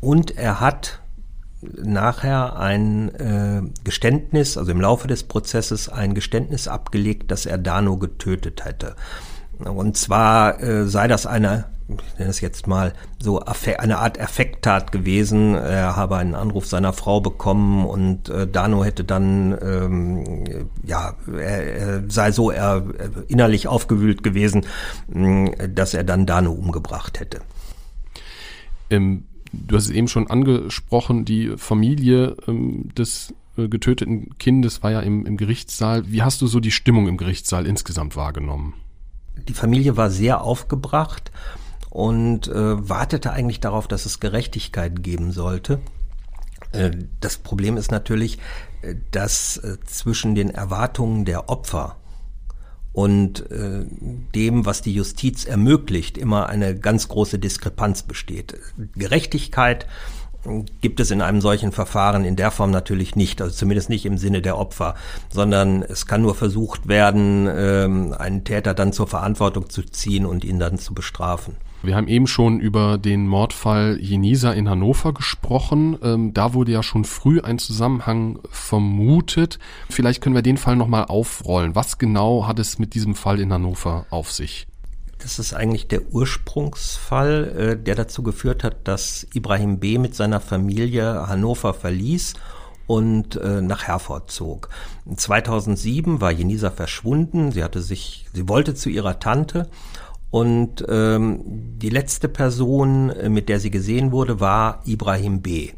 Und 0.00 0.36
er 0.36 0.60
hat 0.60 1.00
nachher 1.62 2.58
ein 2.58 3.14
äh, 3.14 3.62
Geständnis, 3.84 4.56
also 4.56 4.70
im 4.72 4.80
Laufe 4.80 5.08
des 5.08 5.24
Prozesses 5.24 5.88
ein 5.88 6.14
Geständnis 6.14 6.68
abgelegt, 6.68 7.30
dass 7.30 7.46
er 7.46 7.58
Dano 7.58 7.96
getötet 7.96 8.64
hätte. 8.64 8.96
Und 9.58 9.96
zwar 9.96 10.60
äh, 10.60 10.86
sei 10.86 11.08
das 11.08 11.26
eine 11.26 11.66
ich 12.06 12.18
nenne 12.18 12.30
es 12.30 12.40
jetzt 12.40 12.66
mal 12.66 12.92
so 13.18 13.40
eine 13.40 13.98
Art 13.98 14.18
Effekttat 14.18 14.92
gewesen. 14.92 15.54
Er 15.54 15.96
habe 15.96 16.16
einen 16.16 16.34
Anruf 16.34 16.66
seiner 16.66 16.92
Frau 16.92 17.20
bekommen 17.20 17.84
und 17.86 18.28
äh, 18.28 18.46
Dano 18.46 18.84
hätte 18.84 19.04
dann, 19.04 19.56
ähm, 19.62 20.44
ja, 20.84 21.14
er, 21.26 21.74
er 21.74 22.02
sei 22.10 22.32
so 22.32 22.50
er, 22.50 22.84
innerlich 23.28 23.68
aufgewühlt 23.68 24.22
gewesen, 24.22 24.66
äh, 25.14 25.68
dass 25.68 25.94
er 25.94 26.04
dann 26.04 26.26
Dano 26.26 26.52
umgebracht 26.52 27.20
hätte. 27.20 27.40
Ähm, 28.90 29.24
du 29.52 29.76
hast 29.76 29.84
es 29.84 29.90
eben 29.90 30.08
schon 30.08 30.28
angesprochen, 30.28 31.24
die 31.24 31.56
Familie 31.56 32.36
ähm, 32.46 32.90
des 32.96 33.34
äh, 33.56 33.68
getöteten 33.68 34.36
Kindes 34.38 34.82
war 34.82 34.92
ja 34.92 35.00
im, 35.00 35.26
im 35.26 35.36
Gerichtssaal. 35.36 36.10
Wie 36.10 36.22
hast 36.22 36.40
du 36.42 36.46
so 36.46 36.60
die 36.60 36.70
Stimmung 36.70 37.08
im 37.08 37.16
Gerichtssaal 37.16 37.66
insgesamt 37.66 38.16
wahrgenommen? 38.16 38.74
Die 39.48 39.54
Familie 39.54 39.96
war 39.96 40.10
sehr 40.10 40.42
aufgebracht 40.42 41.30
und 41.92 42.48
äh, 42.48 42.88
wartete 42.88 43.32
eigentlich 43.32 43.60
darauf, 43.60 43.86
dass 43.86 44.06
es 44.06 44.18
Gerechtigkeit 44.18 45.02
geben 45.02 45.30
sollte. 45.30 45.78
Äh, 46.72 46.90
das 47.20 47.36
Problem 47.36 47.76
ist 47.76 47.90
natürlich, 47.90 48.38
äh, 48.80 48.94
dass 49.10 49.58
äh, 49.58 49.76
zwischen 49.84 50.34
den 50.34 50.48
Erwartungen 50.48 51.26
der 51.26 51.50
Opfer 51.50 51.96
und 52.94 53.50
äh, 53.50 53.84
dem, 54.34 54.64
was 54.64 54.80
die 54.80 54.94
Justiz 54.94 55.44
ermöglicht, 55.44 56.16
immer 56.16 56.48
eine 56.48 56.74
ganz 56.74 57.08
große 57.08 57.38
Diskrepanz 57.38 58.04
besteht. 58.04 58.56
Gerechtigkeit 58.94 59.86
gibt 60.80 60.98
es 60.98 61.10
in 61.10 61.20
einem 61.20 61.42
solchen 61.42 61.72
Verfahren 61.72 62.24
in 62.24 62.36
der 62.36 62.50
Form 62.50 62.70
natürlich 62.70 63.16
nicht, 63.16 63.42
also 63.42 63.54
zumindest 63.54 63.90
nicht 63.90 64.06
im 64.06 64.16
Sinne 64.16 64.40
der 64.40 64.56
Opfer, 64.56 64.94
sondern 65.30 65.82
es 65.82 66.06
kann 66.06 66.22
nur 66.22 66.34
versucht 66.34 66.88
werden, 66.88 67.48
ähm, 67.54 68.14
einen 68.18 68.44
Täter 68.44 68.72
dann 68.72 68.94
zur 68.94 69.08
Verantwortung 69.08 69.68
zu 69.68 69.82
ziehen 69.82 70.24
und 70.24 70.42
ihn 70.42 70.58
dann 70.58 70.78
zu 70.78 70.94
bestrafen. 70.94 71.56
Wir 71.82 71.96
haben 71.96 72.06
eben 72.06 72.28
schon 72.28 72.60
über 72.60 72.96
den 72.96 73.26
Mordfall 73.26 73.98
Jenisa 74.00 74.52
in 74.52 74.68
Hannover 74.68 75.12
gesprochen. 75.12 75.98
Ähm, 76.02 76.32
da 76.32 76.54
wurde 76.54 76.70
ja 76.70 76.82
schon 76.82 77.04
früh 77.04 77.40
ein 77.40 77.58
Zusammenhang 77.58 78.38
vermutet. 78.50 79.58
Vielleicht 79.90 80.22
können 80.22 80.36
wir 80.36 80.42
den 80.42 80.58
Fall 80.58 80.76
nochmal 80.76 81.06
aufrollen. 81.06 81.74
Was 81.74 81.98
genau 81.98 82.46
hat 82.46 82.60
es 82.60 82.78
mit 82.78 82.94
diesem 82.94 83.16
Fall 83.16 83.40
in 83.40 83.52
Hannover 83.52 84.06
auf 84.10 84.30
sich? 84.30 84.68
Das 85.18 85.38
ist 85.38 85.54
eigentlich 85.54 85.88
der 85.88 86.12
Ursprungsfall, 86.12 87.54
äh, 87.56 87.82
der 87.82 87.96
dazu 87.96 88.22
geführt 88.22 88.62
hat, 88.62 88.86
dass 88.86 89.26
Ibrahim 89.34 89.78
B. 89.78 89.98
mit 89.98 90.14
seiner 90.14 90.40
Familie 90.40 91.26
Hannover 91.26 91.74
verließ 91.74 92.34
und 92.86 93.36
äh, 93.36 93.60
nach 93.62 93.84
Herford 93.84 94.30
zog. 94.30 94.68
2007 95.14 96.20
war 96.20 96.30
Jenisa 96.30 96.70
verschwunden. 96.70 97.52
Sie 97.52 97.62
hatte 97.62 97.80
sich, 97.80 98.26
sie 98.32 98.48
wollte 98.48 98.74
zu 98.74 98.88
ihrer 98.88 99.18
Tante 99.18 99.68
und 100.32 100.82
ähm, 100.88 101.40
die 101.44 101.90
letzte 101.90 102.26
Person, 102.26 103.10
äh, 103.10 103.28
mit 103.28 103.50
der 103.50 103.60
sie 103.60 103.70
gesehen 103.70 104.12
wurde, 104.12 104.40
war 104.40 104.80
Ibrahim 104.86 105.42
B. 105.42 105.72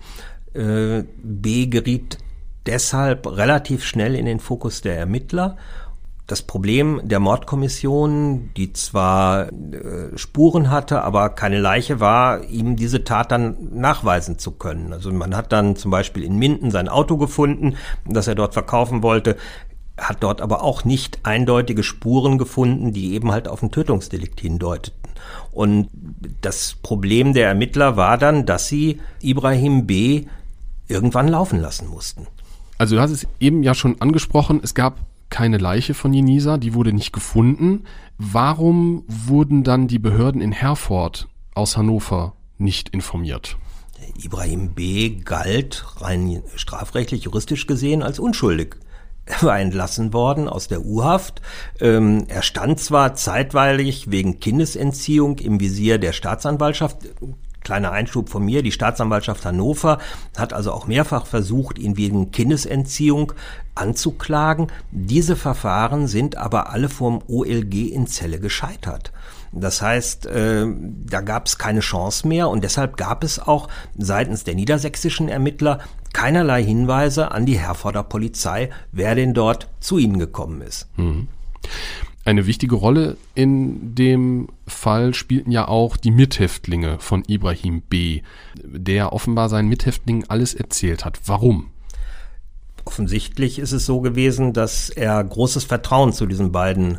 Äh, 0.55 1.03
B 1.25 1.67
geriet 1.67 2.19
deshalb 2.65 3.27
relativ 3.27 3.85
schnell 3.85 4.15
in 4.15 4.27
den 4.27 4.39
Fokus 4.39 4.81
der 4.81 4.97
Ermittler. 4.97 5.57
Das 6.29 6.43
Problem 6.43 7.01
der 7.03 7.19
Mordkommission, 7.19 8.51
die 8.57 8.73
zwar 8.73 9.49
äh, 9.49 10.17
Spuren 10.17 10.71
hatte, 10.71 11.03
aber 11.03 11.31
keine 11.31 11.59
Leiche 11.59 11.99
war, 11.99 12.45
ihm 12.45 12.77
diese 12.77 13.03
Tat 13.03 13.33
dann 13.33 13.57
nachweisen 13.73 14.39
zu 14.39 14.53
können. 14.53 14.93
Also 14.93 15.11
man 15.11 15.35
hat 15.37 15.51
dann 15.51 15.75
zum 15.75 15.91
Beispiel 15.91 16.23
in 16.23 16.39
Minden 16.39 16.71
sein 16.71 16.89
Auto 16.89 17.17
gefunden, 17.17 17.75
das 18.09 18.29
er 18.29 18.37
dort 18.37 18.55
verkaufen 18.55 19.03
wollte 19.03 19.37
hat 19.97 20.23
dort 20.23 20.41
aber 20.41 20.63
auch 20.63 20.85
nicht 20.85 21.21
eindeutige 21.23 21.83
Spuren 21.83 22.39
gefunden, 22.39 22.93
die 22.93 23.15
eben 23.15 23.31
halt 23.31 23.49
auf 23.49 23.63
ein 23.63 23.71
Tötungsdelikt 23.71 24.41
hindeuteten. 24.41 24.99
Und 25.53 25.89
das 26.41 26.77
Problem 26.83 27.33
der 27.33 27.49
Ermittler 27.49 27.97
war 27.97 28.19
dann, 28.19 28.47
dass 28.47 28.69
sie 28.69 29.01
Ibrahim 29.21 29.87
B. 29.87 30.25
irgendwann 30.89 31.29
laufen 31.29 31.61
lassen 31.61 31.89
mussten. 31.89 32.27
Also 32.77 32.97
du 32.97 33.01
hast 33.01 33.13
es 33.13 33.27
eben 33.39 33.63
ja 33.63 33.75
schon 33.75 34.01
angesprochen, 34.01 34.61
es 34.63 34.75
gab 34.75 34.99
keine 35.31 35.59
Leiche 35.59 35.95
von 35.95 36.13
Jenisa, 36.13 36.59
die 36.59 36.75
wurde 36.75 36.93
nicht 36.93 37.13
gefunden. 37.13 37.85
Warum 38.19 39.05
wurden 39.09 39.65
dann 39.65 39.89
die 39.89 39.99
Behörden 39.99 40.41
in 40.41 40.53
Herford 40.53 41.29
aus 41.55 41.77
Hannover 41.77 42.35
nicht 42.59 42.91
informiert? 42.91 43.57
Ibrahim 44.23 44.75
B. 44.75 45.11
galt 45.25 45.85
rein 46.01 46.43
strafrechtlich, 46.57 47.25
juristisch 47.25 47.67
gesehen 47.67 48.03
als 48.03 48.19
unschuldig. 48.19 48.77
Er 49.27 49.43
war 49.43 49.59
entlassen 49.59 50.13
worden 50.13 50.49
aus 50.49 50.69
der 50.69 50.85
U-Haft. 50.85 51.41
Ähm, 51.81 52.25
er 52.29 52.43
stand 52.43 52.81
zwar 52.81 53.15
zeitweilig 53.15 54.11
wegen 54.11 54.41
Kindesentziehung 54.41 55.39
im 55.39 55.61
Visier 55.61 55.99
der 55.99 56.13
Staatsanwaltschaft. 56.13 56.99
Kleiner 57.63 57.93
Einschub 57.93 58.29
von 58.29 58.45
mir, 58.45 58.63
die 58.63 58.73
Staatsanwaltschaft 58.73 59.47
Hannover 59.47 59.99
hat 60.37 60.53
also 60.53 60.71
auch 60.71 60.87
mehrfach 60.87 61.25
versucht, 61.25 61.79
ihn 61.79 61.97
wegen 61.97 62.31
Kindesentziehung 62.31 63.33
anzuklagen. 63.75 64.67
Diese 64.91 65.35
Verfahren 65.35 66.07
sind 66.07 66.37
aber 66.37 66.69
alle 66.69 66.91
vom 66.91 67.23
OLG 67.27 67.91
in 67.91 68.07
Zelle 68.07 68.39
gescheitert. 68.39 69.13
Das 69.51 69.81
heißt, 69.81 70.27
äh, 70.27 70.67
da 71.07 71.23
gab 71.23 71.47
es 71.47 71.57
keine 71.57 71.81
Chance 71.81 72.29
mehr 72.29 72.51
und 72.51 72.65
deshalb 72.65 72.99
gab 72.99 73.25
es 73.25 73.39
auch 73.39 73.69
seitens 73.97 74.45
der 74.45 74.57
niedersächsischen 74.57 75.31
Ermittler 75.31 75.79
keinerlei 76.15 76.65
Hinweise 76.65 77.33
an 77.33 77.45
die 77.45 77.59
Herforder 77.59 78.03
Polizei, 78.03 78.71
wer 78.93 79.15
denn 79.15 79.35
dort 79.35 79.69
zu 79.81 79.99
ihnen 79.99 80.19
gekommen 80.19 80.63
ist. 80.63 80.89
Mhm. 80.97 81.29
Eine 82.25 82.47
wichtige 82.47 82.77
Rolle 82.77 83.19
in 83.35 83.95
dem 83.95 84.49
Fall 84.67 85.13
spielten 85.13 85.51
ja 85.51 85.69
auch 85.69 85.99
die 85.99 86.11
Mithäftlinge 86.11 86.99
von 86.99 87.23
Ibrahim 87.27 87.83
B., 87.83 88.23
der 88.63 89.13
offenbar 89.13 89.51
seinen 89.51 89.69
Mithäftlingen 89.69 90.25
alles 90.29 90.55
erzählt 90.55 91.05
hat. 91.05 91.21
Warum? 91.27 91.69
Offensichtlich 92.87 93.59
ist 93.59 93.73
es 93.73 93.85
so 93.85 94.01
gewesen, 94.01 94.55
dass 94.55 94.89
er 94.89 95.23
großes 95.23 95.65
Vertrauen 95.65 96.15
zu 96.15 96.25
diesen 96.25 96.51
beiden 96.51 96.99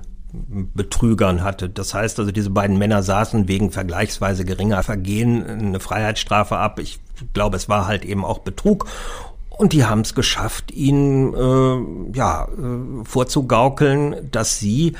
Betrügern 0.73 1.43
hatte. 1.43 1.69
Das 1.69 1.93
heißt 1.93 2.19
also, 2.19 2.31
diese 2.31 2.49
beiden 2.49 2.77
Männer 2.77 3.03
saßen 3.03 3.47
wegen 3.47 3.71
vergleichsweise 3.71 4.45
geringer 4.45 4.83
Vergehen 4.83 5.45
eine 5.45 5.79
Freiheitsstrafe 5.79 6.57
ab. 6.57 6.79
Ich 6.79 6.99
glaube, 7.33 7.57
es 7.57 7.69
war 7.69 7.87
halt 7.87 8.05
eben 8.05 8.25
auch 8.25 8.39
Betrug. 8.39 8.87
Und 9.49 9.73
die 9.73 9.85
haben 9.85 10.01
es 10.01 10.15
geschafft, 10.15 10.71
ihn 10.71 11.33
äh, 11.33 12.17
ja, 12.17 12.45
äh, 12.45 13.05
vorzugaukeln, 13.05 14.29
dass 14.31 14.59
sie 14.59 14.95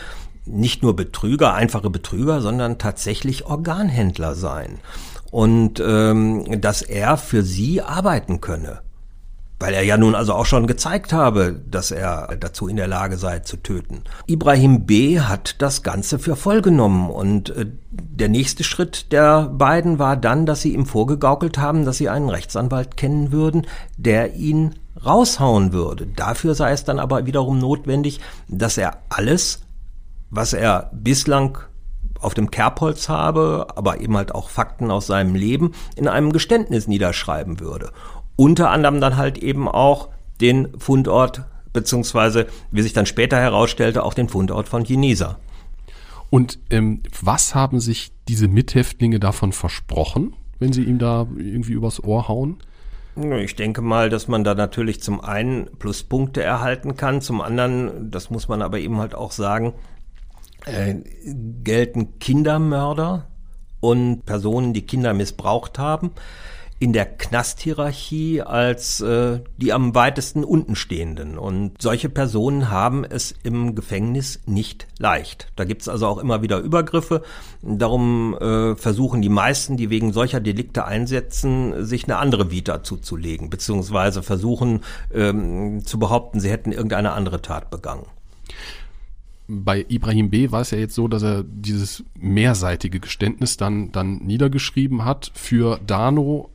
nicht 0.45 0.83
nur 0.83 0.95
Betrüger, 0.95 1.53
einfache 1.53 1.89
Betrüger, 1.89 2.41
sondern 2.41 2.77
tatsächlich 2.77 3.45
Organhändler 3.45 4.35
seien. 4.35 4.79
Und 5.31 5.81
ähm, 5.85 6.61
dass 6.61 6.81
er 6.81 7.17
für 7.17 7.43
sie 7.43 7.81
arbeiten 7.81 8.39
könne. 8.39 8.84
Weil 9.65 9.73
er 9.73 9.81
ja 9.81 9.97
nun 9.97 10.13
also 10.13 10.35
auch 10.35 10.45
schon 10.45 10.67
gezeigt 10.67 11.11
habe, 11.11 11.59
dass 11.67 11.89
er 11.89 12.37
dazu 12.39 12.67
in 12.67 12.75
der 12.75 12.85
Lage 12.85 13.17
sei 13.17 13.39
zu 13.39 13.57
töten. 13.57 14.03
Ibrahim 14.27 14.85
B. 14.85 15.19
hat 15.21 15.59
das 15.59 15.81
Ganze 15.81 16.19
für 16.19 16.35
voll 16.35 16.61
genommen 16.61 17.09
und 17.09 17.49
äh, 17.49 17.65
der 17.89 18.29
nächste 18.29 18.63
Schritt 18.63 19.11
der 19.11 19.47
beiden 19.47 19.97
war 19.97 20.17
dann, 20.17 20.45
dass 20.45 20.61
sie 20.61 20.75
ihm 20.75 20.85
vorgegaukelt 20.85 21.57
haben, 21.57 21.83
dass 21.83 21.97
sie 21.97 22.09
einen 22.09 22.29
Rechtsanwalt 22.29 22.95
kennen 22.95 23.31
würden, 23.31 23.65
der 23.97 24.35
ihn 24.35 24.75
raushauen 25.03 25.73
würde. 25.73 26.05
Dafür 26.05 26.53
sei 26.53 26.71
es 26.71 26.83
dann 26.83 26.99
aber 26.99 27.25
wiederum 27.25 27.57
notwendig, 27.57 28.19
dass 28.47 28.77
er 28.77 28.99
alles, 29.09 29.61
was 30.29 30.53
er 30.53 30.91
bislang 30.93 31.57
auf 32.19 32.35
dem 32.35 32.51
Kerbholz 32.51 33.09
habe, 33.09 33.65
aber 33.75 33.99
eben 33.99 34.15
halt 34.15 34.33
auch 34.33 34.49
Fakten 34.49 34.91
aus 34.91 35.07
seinem 35.07 35.33
Leben 35.33 35.71
in 35.95 36.07
einem 36.07 36.31
Geständnis 36.31 36.87
niederschreiben 36.87 37.59
würde 37.59 37.89
unter 38.35 38.69
anderem 38.71 39.01
dann 39.01 39.17
halt 39.17 39.37
eben 39.37 39.67
auch 39.67 40.09
den 40.41 40.79
Fundort, 40.79 41.43
beziehungsweise, 41.73 42.47
wie 42.71 42.81
sich 42.81 42.93
dann 42.93 43.05
später 43.05 43.37
herausstellte, 43.37 44.03
auch 44.03 44.13
den 44.13 44.29
Fundort 44.29 44.67
von 44.67 44.83
Genisa. 44.83 45.39
Und 46.29 46.59
ähm, 46.69 47.01
was 47.21 47.55
haben 47.55 47.79
sich 47.79 48.11
diese 48.27 48.47
Mithäftlinge 48.47 49.19
davon 49.19 49.51
versprochen, 49.51 50.35
wenn 50.59 50.73
sie 50.73 50.83
ihm 50.83 50.99
da 50.99 51.27
irgendwie 51.37 51.73
übers 51.73 52.03
Ohr 52.03 52.27
hauen? 52.27 52.57
Ich 53.15 53.55
denke 53.55 53.81
mal, 53.81 54.09
dass 54.09 54.27
man 54.27 54.43
da 54.43 54.55
natürlich 54.55 55.01
zum 55.01 55.21
einen 55.21 55.69
Pluspunkte 55.79 56.43
erhalten 56.43 56.97
kann, 56.97 57.21
zum 57.21 57.39
anderen, 57.39 58.11
das 58.11 58.29
muss 58.29 58.49
man 58.49 58.61
aber 58.61 58.79
eben 58.79 58.97
halt 58.97 59.15
auch 59.15 59.31
sagen, 59.31 59.73
äh, 60.65 60.95
gelten 61.63 62.19
Kindermörder 62.19 63.27
und 63.79 64.25
Personen, 64.25 64.73
die 64.73 64.85
Kinder 64.85 65.13
missbraucht 65.13 65.79
haben, 65.79 66.11
in 66.77 66.91
der 66.91 67.05
Knasthierarchie 67.05 68.41
als 68.41 68.99
äh, 68.99 69.39
die 69.57 69.71
am 69.71 69.95
weitesten 69.95 70.43
unten 70.43 70.75
stehenden. 70.75 71.37
Und 71.37 71.81
solche 71.81 72.09
Personen 72.09 72.69
haben 72.69 73.05
es 73.05 73.33
im 73.43 73.75
Gefängnis 73.75 74.41
nicht 74.45 74.85
leicht. 74.99 75.47
Da 75.55 75.63
gibt's 75.63 75.87
also 75.87 76.07
auch 76.07 76.17
immer 76.17 76.41
wieder 76.41 76.59
Übergriffe. 76.59 77.21
Darum 77.61 78.37
äh, 78.37 78.75
versuchen 78.75 79.21
die 79.21 79.29
meisten, 79.29 79.77
die 79.77 79.89
wegen 79.89 80.11
solcher 80.11 80.41
Delikte 80.41 80.85
einsetzen, 80.85 81.85
sich 81.85 82.05
eine 82.05 82.17
andere 82.17 82.51
Vita 82.51 82.83
zuzulegen, 82.83 83.49
beziehungsweise 83.49 84.21
versuchen 84.21 84.81
ähm, 85.13 85.85
zu 85.85 85.97
behaupten, 85.97 86.41
sie 86.41 86.51
hätten 86.51 86.73
irgendeine 86.73 87.13
andere 87.13 87.41
Tat 87.41 87.69
begangen 87.69 88.05
bei 89.47 89.85
Ibrahim 89.87 90.29
B. 90.29 90.51
war 90.51 90.61
es 90.61 90.71
ja 90.71 90.77
jetzt 90.77 90.95
so, 90.95 91.07
dass 91.07 91.21
er 91.21 91.43
dieses 91.43 92.03
mehrseitige 92.17 92.99
Geständnis 92.99 93.57
dann, 93.57 93.91
dann 93.91 94.17
niedergeschrieben 94.17 95.05
hat. 95.05 95.31
Für 95.35 95.79
Dano 95.85 96.49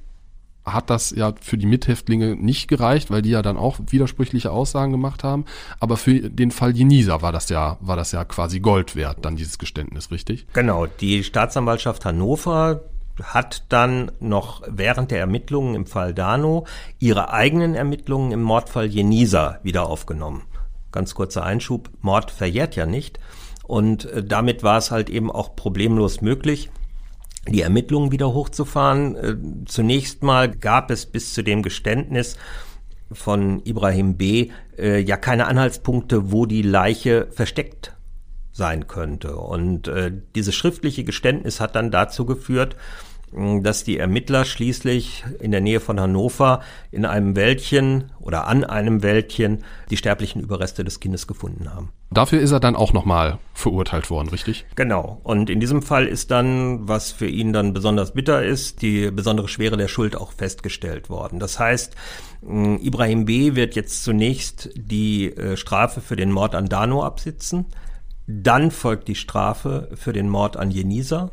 hat 0.64 0.90
das 0.90 1.10
ja 1.10 1.32
für 1.40 1.56
die 1.56 1.66
Mithäftlinge 1.66 2.36
nicht 2.36 2.68
gereicht, 2.68 3.10
weil 3.10 3.22
die 3.22 3.30
ja 3.30 3.42
dann 3.42 3.56
auch 3.56 3.78
widersprüchliche 3.88 4.50
Aussagen 4.50 4.92
gemacht 4.92 5.24
haben. 5.24 5.44
Aber 5.78 5.96
für 5.96 6.30
den 6.30 6.50
Fall 6.50 6.76
Jenisa 6.76 7.22
war 7.22 7.32
das 7.32 7.48
ja, 7.48 7.78
war 7.80 7.96
das 7.96 8.12
ja 8.12 8.24
quasi 8.24 8.60
Gold 8.60 8.96
wert, 8.96 9.18
dann 9.22 9.36
dieses 9.36 9.58
Geständnis, 9.58 10.10
richtig? 10.10 10.46
Genau. 10.52 10.86
Die 10.86 11.24
Staatsanwaltschaft 11.24 12.04
Hannover 12.04 12.82
hat 13.22 13.64
dann 13.68 14.12
noch 14.20 14.62
während 14.66 15.10
der 15.10 15.20
Ermittlungen 15.20 15.74
im 15.74 15.86
Fall 15.86 16.14
Dano 16.14 16.66
ihre 16.98 17.32
eigenen 17.32 17.74
Ermittlungen 17.74 18.32
im 18.32 18.42
Mordfall 18.42 18.86
Jenisa 18.86 19.58
wieder 19.62 19.86
aufgenommen. 19.86 20.42
Ganz 20.92 21.14
kurzer 21.14 21.44
Einschub. 21.44 21.90
Mord 22.00 22.30
verjährt 22.30 22.76
ja 22.76 22.86
nicht. 22.86 23.20
Und 23.64 24.06
äh, 24.06 24.24
damit 24.24 24.62
war 24.62 24.78
es 24.78 24.90
halt 24.90 25.08
eben 25.10 25.30
auch 25.30 25.54
problemlos 25.54 26.22
möglich, 26.22 26.70
die 27.48 27.62
Ermittlungen 27.62 28.12
wieder 28.12 28.32
hochzufahren. 28.32 29.16
Äh, 29.16 29.36
zunächst 29.66 30.22
mal 30.22 30.50
gab 30.50 30.90
es 30.90 31.06
bis 31.06 31.34
zu 31.34 31.42
dem 31.42 31.62
Geständnis 31.62 32.36
von 33.12 33.62
Ibrahim 33.64 34.16
B. 34.16 34.50
Äh, 34.78 35.00
ja 35.00 35.16
keine 35.16 35.46
Anhaltspunkte, 35.46 36.32
wo 36.32 36.46
die 36.46 36.62
Leiche 36.62 37.28
versteckt 37.30 37.96
sein 38.52 38.86
könnte. 38.86 39.36
Und 39.36 39.88
äh, 39.88 40.12
dieses 40.34 40.54
schriftliche 40.54 41.04
Geständnis 41.04 41.60
hat 41.60 41.76
dann 41.76 41.90
dazu 41.90 42.26
geführt, 42.26 42.76
dass 43.32 43.84
die 43.84 43.98
Ermittler 43.98 44.44
schließlich 44.44 45.24
in 45.38 45.52
der 45.52 45.60
Nähe 45.60 45.78
von 45.78 46.00
Hannover 46.00 46.60
in 46.90 47.04
einem 47.04 47.36
Wäldchen 47.36 48.10
oder 48.18 48.48
an 48.48 48.64
einem 48.64 49.04
Wäldchen 49.04 49.64
die 49.88 49.96
sterblichen 49.96 50.42
Überreste 50.42 50.82
des 50.82 50.98
Kindes 50.98 51.28
gefunden 51.28 51.72
haben. 51.72 51.92
Dafür 52.10 52.40
ist 52.40 52.50
er 52.50 52.58
dann 52.58 52.74
auch 52.74 52.92
nochmal 52.92 53.38
verurteilt 53.54 54.10
worden, 54.10 54.30
richtig? 54.30 54.66
Genau. 54.74 55.20
Und 55.22 55.48
in 55.48 55.60
diesem 55.60 55.80
Fall 55.80 56.06
ist 56.08 56.32
dann, 56.32 56.88
was 56.88 57.12
für 57.12 57.28
ihn 57.28 57.52
dann 57.52 57.72
besonders 57.72 58.14
bitter 58.14 58.42
ist, 58.42 58.82
die 58.82 59.12
besondere 59.12 59.46
Schwere 59.46 59.76
der 59.76 59.86
Schuld 59.86 60.16
auch 60.16 60.32
festgestellt 60.32 61.08
worden. 61.08 61.38
Das 61.38 61.60
heißt, 61.60 61.94
Ibrahim 62.42 63.26
B. 63.26 63.54
wird 63.54 63.76
jetzt 63.76 64.02
zunächst 64.02 64.70
die 64.74 65.26
äh, 65.36 65.56
Strafe 65.56 66.00
für 66.00 66.16
den 66.16 66.32
Mord 66.32 66.56
an 66.56 66.66
Dano 66.66 67.04
absitzen. 67.04 67.66
Dann 68.26 68.72
folgt 68.72 69.06
die 69.06 69.14
Strafe 69.14 69.88
für 69.94 70.12
den 70.12 70.28
Mord 70.28 70.56
an 70.56 70.72
Jenisa 70.72 71.30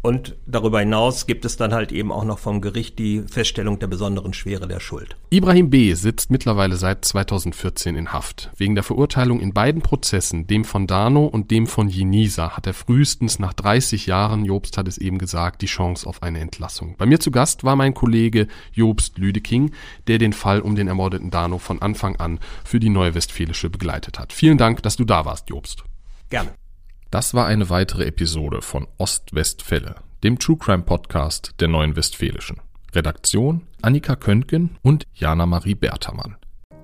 und 0.00 0.36
darüber 0.46 0.80
hinaus 0.80 1.26
gibt 1.26 1.44
es 1.44 1.56
dann 1.56 1.72
halt 1.72 1.90
eben 1.90 2.12
auch 2.12 2.24
noch 2.24 2.38
vom 2.38 2.60
Gericht 2.60 2.98
die 2.98 3.22
Feststellung 3.22 3.78
der 3.78 3.88
besonderen 3.88 4.32
Schwere 4.32 4.68
der 4.68 4.80
Schuld. 4.80 5.16
Ibrahim 5.30 5.70
B. 5.70 5.92
sitzt 5.94 6.30
mittlerweile 6.30 6.76
seit 6.76 7.04
2014 7.04 7.96
in 7.96 8.12
Haft. 8.12 8.50
Wegen 8.56 8.74
der 8.74 8.84
Verurteilung 8.84 9.40
in 9.40 9.52
beiden 9.52 9.82
Prozessen, 9.82 10.46
dem 10.46 10.64
von 10.64 10.86
Dano 10.86 11.26
und 11.26 11.50
dem 11.50 11.66
von 11.66 11.88
Jenisa, 11.88 12.56
hat 12.56 12.66
er 12.66 12.74
frühestens 12.74 13.38
nach 13.38 13.52
30 13.52 14.06
Jahren, 14.06 14.44
Jobst 14.44 14.78
hat 14.78 14.86
es 14.86 14.98
eben 14.98 15.18
gesagt, 15.18 15.62
die 15.62 15.66
Chance 15.66 16.06
auf 16.06 16.22
eine 16.22 16.40
Entlassung. 16.40 16.94
Bei 16.96 17.06
mir 17.06 17.18
zu 17.18 17.30
Gast 17.30 17.64
war 17.64 17.74
mein 17.74 17.94
Kollege 17.94 18.46
Jobst 18.72 19.18
Lüdeking, 19.18 19.72
der 20.06 20.18
den 20.18 20.32
Fall 20.32 20.60
um 20.60 20.76
den 20.76 20.86
ermordeten 20.86 21.30
Dano 21.30 21.58
von 21.58 21.82
Anfang 21.82 22.16
an 22.16 22.38
für 22.64 22.78
die 22.78 22.88
Neue 22.88 23.14
Westfälische 23.14 23.68
begleitet 23.68 24.18
hat. 24.18 24.32
Vielen 24.32 24.58
Dank, 24.58 24.82
dass 24.82 24.96
du 24.96 25.04
da 25.04 25.24
warst, 25.24 25.50
Jobst. 25.50 25.82
Gerne. 26.30 26.50
Das 27.10 27.32
war 27.32 27.46
eine 27.46 27.70
weitere 27.70 28.04
Episode 28.04 28.60
von 28.60 28.86
Ostwestfälle, 28.98 29.96
dem 30.22 30.38
True 30.38 30.58
Crime 30.58 30.82
Podcast 30.82 31.54
der 31.58 31.68
Neuen 31.68 31.96
Westfälischen. 31.96 32.60
Redaktion 32.94 33.62
Annika 33.80 34.14
Köntgen 34.14 34.76
und 34.82 35.06
Jana 35.14 35.46
Marie 35.46 35.74
Bertermann. 35.74 36.36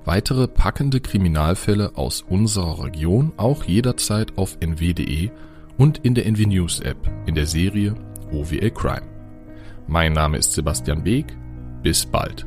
Weitere 0.07 0.49
packende 0.49 1.01
Kriminalfälle 1.01 1.97
aus 1.97 2.23
unserer 2.23 2.85
Region 2.85 3.33
auch 3.37 3.65
jederzeit 3.65 4.37
auf 4.39 4.57
nw.de 4.61 5.31
und 5.77 5.99
in 5.99 6.15
der 6.15 6.27
NW 6.27 6.47
News 6.47 6.81
App 6.81 6.97
in 7.27 7.35
der 7.35 7.47
Serie 7.47 7.95
OWL 8.33 8.71
Crime. 8.71 9.09
Mein 9.87 10.15
Name 10.15 10.39
ist 10.39 10.53
Sebastian 10.53 11.03
Beek. 11.03 11.37
Bis 11.83 12.07
bald. 12.07 12.47